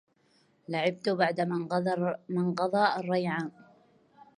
لعبت 0.69 1.09
بعد 1.09 1.41
ما 1.41 1.55
انقضى 2.29 2.85
الريعان 2.99 3.51